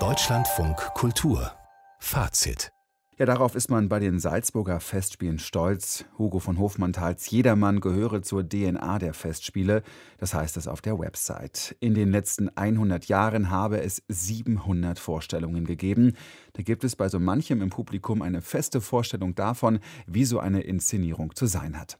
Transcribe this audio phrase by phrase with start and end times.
[0.00, 1.52] Deutschlandfunk Kultur
[2.00, 2.72] Fazit
[3.16, 6.04] ja, darauf ist man bei den Salzburger Festspielen stolz.
[6.18, 9.84] Hugo von Hofmanntals Jedermann gehöre zur DNA der Festspiele,
[10.18, 11.76] das heißt es auf der Website.
[11.78, 16.14] In den letzten 100 Jahren habe es 700 Vorstellungen gegeben.
[16.54, 20.62] Da gibt es bei so manchem im Publikum eine feste Vorstellung davon, wie so eine
[20.62, 21.98] Inszenierung zu sein hat.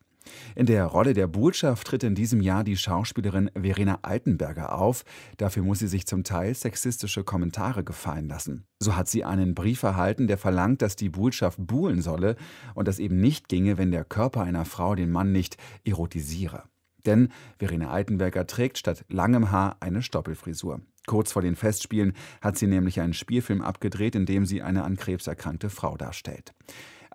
[0.54, 5.04] In der Rolle der Botschaft tritt in diesem Jahr die Schauspielerin Verena Altenberger auf.
[5.36, 8.66] Dafür muss sie sich zum Teil sexistische Kommentare gefallen lassen.
[8.78, 12.36] So hat sie einen Brief erhalten, der verlangt, dass die Botschaft buhlen solle
[12.74, 16.64] und das eben nicht ginge, wenn der Körper einer Frau den Mann nicht erotisiere.
[17.06, 20.80] Denn Verena Altenberger trägt statt langem Haar eine Stoppelfrisur.
[21.06, 24.96] Kurz vor den Festspielen hat sie nämlich einen Spielfilm abgedreht, in dem sie eine an
[24.96, 26.54] Krebs erkrankte Frau darstellt.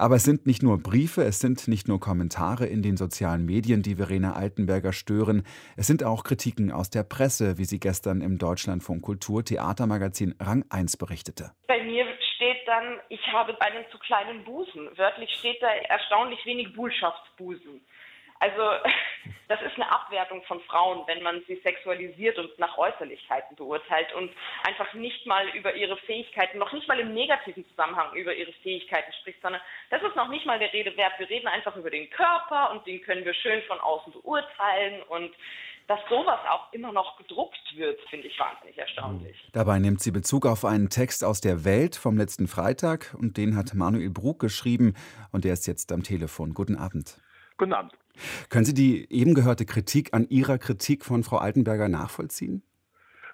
[0.02, 3.82] Aber es sind nicht nur Briefe, es sind nicht nur Kommentare in den sozialen Medien,
[3.82, 5.44] die Verena Altenberger stören.
[5.76, 10.64] Es sind auch Kritiken aus der Presse, wie sie gestern im Deutschlandfunk Kultur Theatermagazin Rang
[10.70, 11.52] 1 berichtete.
[11.68, 14.88] Bei mir steht dann, ich habe einen zu kleinen Busen.
[14.96, 17.82] Wörtlich steht da erstaunlich wenig Buhlschaftsbusen.
[18.40, 18.62] Also
[19.48, 24.32] das ist eine Abwertung von Frauen, wenn man sie sexualisiert und nach Äußerlichkeiten beurteilt und
[24.64, 29.12] einfach nicht mal über ihre Fähigkeiten, noch nicht mal im negativen Zusammenhang über ihre Fähigkeiten
[29.22, 31.14] spricht, sondern das ist noch nicht mal der Rede wert.
[31.18, 35.32] Wir reden einfach über den Körper und den können wir schön von außen beurteilen und
[35.88, 39.36] dass sowas auch immer noch gedruckt wird, finde ich wahnsinnig erstaunlich.
[39.54, 43.58] Dabei nimmt sie Bezug auf einen Text aus der Welt vom letzten Freitag und den
[43.58, 44.94] hat Manuel Brug geschrieben
[45.32, 46.54] und der ist jetzt am Telefon.
[46.54, 47.18] Guten Abend.
[47.60, 47.92] Guten Abend.
[48.50, 52.64] Können Sie die eben gehörte Kritik an Ihrer Kritik von Frau Altenberger nachvollziehen?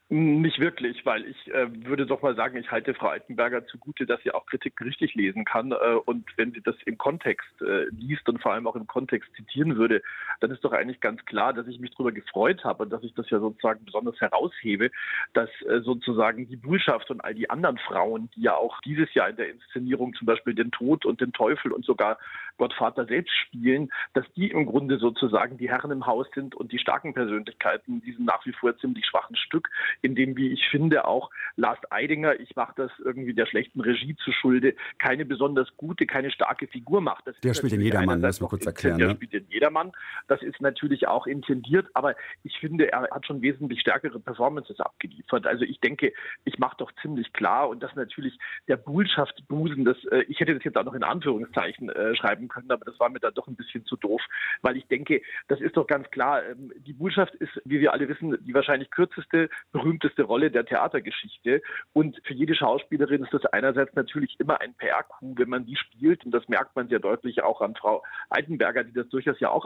[0.09, 4.21] Nicht wirklich, weil ich äh, würde doch mal sagen, ich halte Frau Altenberger zugute, dass
[4.21, 5.71] sie auch Kritik richtig lesen kann.
[5.71, 9.29] Äh, und wenn sie das im Kontext äh, liest und vor allem auch im Kontext
[9.35, 10.03] zitieren würde,
[10.39, 13.13] dann ist doch eigentlich ganz klar, dass ich mich darüber gefreut habe und dass ich
[13.13, 14.91] das ja sozusagen besonders heraushebe,
[15.33, 19.29] dass äh, sozusagen die Bullschaft und all die anderen Frauen, die ja auch dieses Jahr
[19.29, 22.17] in der Inszenierung zum Beispiel den Tod und den Teufel und sogar
[22.57, 26.79] Gottvater selbst spielen, dass die im Grunde sozusagen die Herren im Haus sind und die
[26.79, 29.69] starken Persönlichkeiten in diesem nach wie vor ziemlich schwachen Stück
[30.01, 34.15] in dem, wie ich finde, auch Lars Eidinger, ich mache das irgendwie der schlechten Regie
[34.23, 37.27] zu Schulde, keine besonders gute, keine starke Figur macht.
[37.27, 38.97] Das der spielt in Jedermann, das muss man kurz erklären.
[38.97, 39.15] Der ne?
[39.15, 39.91] spielt in Jedermann.
[40.27, 45.47] Das ist natürlich auch intendiert, aber ich finde, er hat schon wesentlich stärkere Performances abgeliefert.
[45.47, 46.13] Also ich denke,
[46.43, 48.37] ich mache doch ziemlich klar und das natürlich
[48.67, 52.47] der Bullschaft Busen, das, äh, ich hätte das jetzt auch noch in Anführungszeichen äh, schreiben
[52.47, 54.21] können, aber das war mir da doch ein bisschen zu doof,
[54.61, 58.07] weil ich denke, das ist doch ganz klar, ähm, die Bullschaft ist, wie wir alle
[58.07, 61.61] wissen, die wahrscheinlich kürzeste, berühmteste Rolle der Theatergeschichte.
[61.93, 66.25] Und für jede Schauspielerin ist das einerseits natürlich immer ein PR-Coup, wenn man die spielt.
[66.25, 69.65] Und das merkt man sehr deutlich auch an Frau Altenberger, die das durchaus ja auch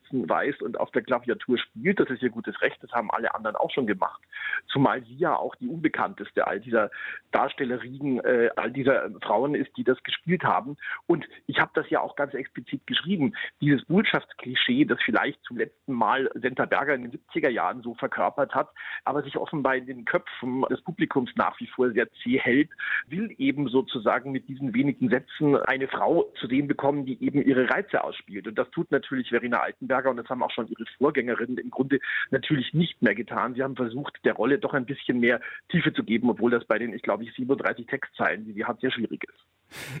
[0.00, 2.00] auszunutzen weiß und auf der Klaviatur spielt.
[2.00, 2.82] Das ist ihr gutes Recht.
[2.82, 4.20] Das haben alle anderen auch schon gemacht.
[4.68, 6.90] Zumal sie ja auch die unbekannteste all dieser
[7.32, 10.76] Darstellerigen, äh, all dieser Frauen ist, die das gespielt haben.
[11.06, 13.34] Und ich habe das ja auch ganz explizit geschrieben.
[13.60, 18.54] Dieses Botschaftsklischee, das vielleicht zum letzten Mal Senta Berger in den 70er Jahren so verkörpert
[18.54, 18.70] hat,
[19.04, 22.70] aber sich offenbar in den Köpfen des Publikums nach wie vor sehr zäh hält,
[23.06, 27.68] will eben sozusagen mit diesen wenigen Sätzen eine Frau zu sehen bekommen, die eben ihre
[27.70, 28.46] Reize ausspielt.
[28.46, 29.60] Und das tut natürlich Verena
[29.90, 33.54] Altenberger und das haben auch schon ihre Vorgängerinnen im Grunde natürlich nicht mehr getan.
[33.54, 36.78] Sie haben versucht, der Rolle doch ein bisschen mehr Tiefe zu geben, obwohl das bei
[36.78, 39.46] den, ich glaube, ich 37 Textzeilen, die sie hat, sehr schwierig ist.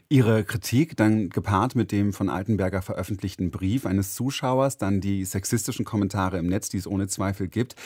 [0.08, 5.84] Ihre Kritik, dann gepaart mit dem von Altenberger veröffentlichten Brief eines Zuschauers, dann die sexistischen
[5.84, 7.76] Kommentare im Netz, die es ohne Zweifel gibt.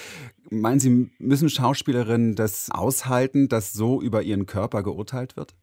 [0.50, 5.54] Meinen Sie, müssen Schauspielerinnen das aushalten, dass so über ihren Körper geurteilt wird?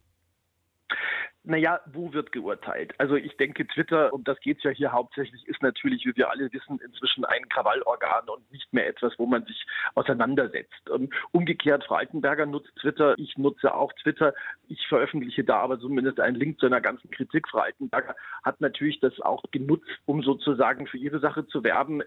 [1.44, 2.94] Naja, wo wird geurteilt?
[3.00, 6.54] Also ich denke, Twitter, um das geht ja hier hauptsächlich, ist natürlich, wie wir alle
[6.54, 9.66] wissen, inzwischen ein Krawallorgan und nicht mehr etwas, wo man sich
[9.96, 10.90] auseinandersetzt.
[10.92, 14.36] Und umgekehrt, Frau Altenberger nutzt Twitter, ich nutze auch Twitter.
[14.68, 17.48] Ich veröffentliche da aber zumindest einen Link zu einer ganzen Kritik.
[17.48, 22.04] Frau Altenberger hat natürlich das auch genutzt, um sozusagen für ihre Sache zu werben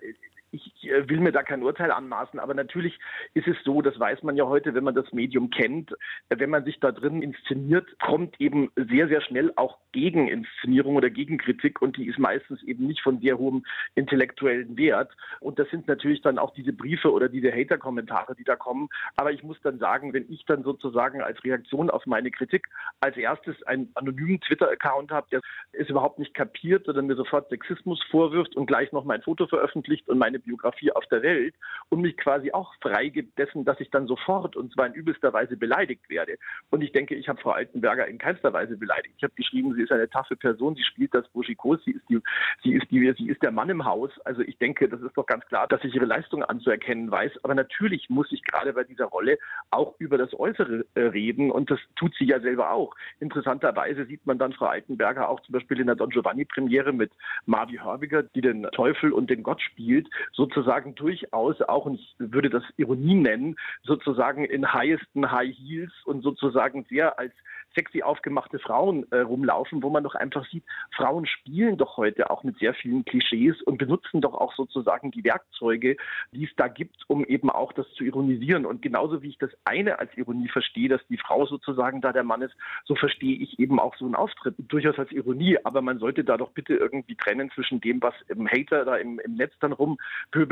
[0.55, 2.99] ich will mir da kein Urteil anmaßen, aber natürlich
[3.35, 5.93] ist es so, das weiß man ja heute, wenn man das Medium kennt,
[6.29, 11.11] äh, wenn man sich da drin inszeniert, kommt eben sehr, sehr schnell auch Gegeninszenierung oder
[11.11, 13.65] Gegenkritik und die ist meistens eben nicht von sehr hohem
[13.95, 15.13] intellektuellen Wert.
[15.41, 18.89] Und das sind natürlich dann auch diese Briefe oder diese Hater-Kommentare, die da kommen.
[19.17, 22.67] Aber ich muss dann sagen, wenn ich dann sozusagen als Reaktion auf meine Kritik
[23.01, 25.41] als erstes einen anonymen Twitter-Account habe, der
[25.73, 30.09] es überhaupt nicht kapiert oder mir sofort Sexismus vorwirft und gleich noch mein Foto veröffentlicht
[30.09, 31.55] und meine Biografie auf der Welt
[31.95, 35.57] und mich quasi auch freigibt dessen, dass ich dann sofort und zwar in übelster Weise
[35.57, 36.37] beleidigt werde.
[36.71, 39.15] Und ich denke, ich habe Frau Altenberger in keinster Weise beleidigt.
[39.17, 42.21] Ich habe geschrieben, sie ist eine taffe Person, sie spielt das Buschikos, sie ist die,
[42.63, 44.11] sie ist die, sie ist der Mann im Haus.
[44.25, 47.45] Also ich denke, das ist doch ganz klar, dass ich ihre Leistung anzuerkennen weiß.
[47.45, 49.39] Aber natürlich muss ich gerade bei dieser Rolle
[49.71, 52.95] auch über das Äußere äh, reden und das tut sie ja selber auch.
[53.21, 57.13] Interessanterweise sieht man dann Frau Altenberger auch zum Beispiel in der Don Giovanni Premiere mit
[57.47, 60.64] Marvi Hörbiger, die den Teufel und den Gott spielt, sozusagen
[60.95, 66.85] durchaus auch, und ich würde das Ironie nennen, sozusagen in highsten High Heels und sozusagen
[66.89, 67.33] sehr als
[67.75, 70.65] sexy aufgemachte Frauen äh, rumlaufen, wo man doch einfach sieht,
[70.97, 75.25] Frauen spielen doch heute auch mit sehr vielen Klischees und benutzen doch auch sozusagen die
[75.25, 75.97] Werkzeuge,
[76.33, 78.67] die es da gibt, um eben auch das zu ironisieren.
[78.67, 82.25] Und genauso wie ich das eine als Ironie verstehe, dass die Frau sozusagen da der
[82.25, 85.59] Mann ist, so verstehe ich eben auch so einen Auftritt durchaus als Ironie.
[85.65, 89.19] Aber man sollte da doch bitte irgendwie trennen zwischen dem, was im Hater da im,
[89.19, 89.73] im Netz dann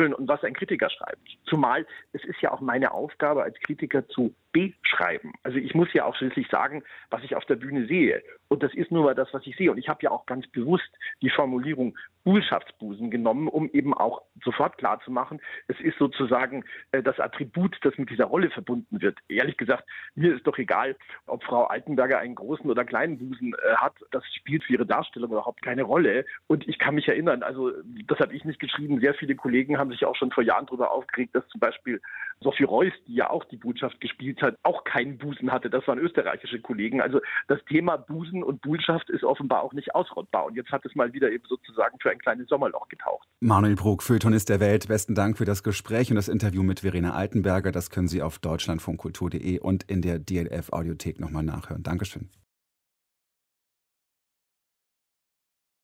[0.03, 1.29] rumpöbeln und was ein Kritiker schreibt.
[1.45, 5.33] Zumal es ist ja auch meine Aufgabe als Kritiker zu beschreiben.
[5.43, 8.23] Also ich muss ja auch schließlich sagen, was ich auf der Bühne sehe.
[8.49, 9.71] Und das ist nur mal das, was ich sehe.
[9.71, 10.91] Und ich habe ja auch ganz bewusst
[11.23, 17.77] die Formulierung Buhlschaftsbusen genommen, um eben auch sofort klarzumachen, es ist sozusagen äh, das Attribut,
[17.83, 19.19] das mit dieser Rolle verbunden wird.
[19.29, 20.97] Ehrlich gesagt, mir ist doch egal,
[21.27, 23.95] ob Frau Altenberger einen großen oder kleinen Busen äh, hat.
[24.11, 26.25] Das spielt für ihre Darstellung überhaupt keine Rolle.
[26.47, 27.73] Und ich kann mich erinnern, also
[28.07, 30.91] das habe ich nicht geschrieben, sehr viele Kollegen haben sich auch schon vor Jahren darüber
[30.91, 32.01] aufgeregt, dass zum Beispiel
[32.41, 35.71] Sophie Reuss, die ja auch die Botschaft gespielt hat, auch keinen Busen hatte.
[35.71, 37.01] Das waren österreichische Kollegen.
[37.01, 40.47] Also das Thema Busen und Buhlschaft ist offenbar auch nicht ausrottbar.
[40.47, 43.29] Und jetzt hat es mal wieder eben sozusagen für ein kleines Sommerloch getaucht.
[43.41, 47.15] Manuel Brug, Feuilletonist der Welt, besten Dank für das Gespräch und das Interview mit Verena
[47.15, 47.73] Altenberger.
[47.73, 51.83] Das können Sie auf deutschlandfunkkultur.de und in der DLF Audiothek nochmal nachhören.
[51.83, 52.31] Dankeschön.